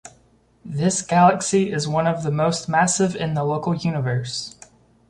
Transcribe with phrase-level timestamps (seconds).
[0.65, 4.55] This galaxy is one of the most massive in the local Universe.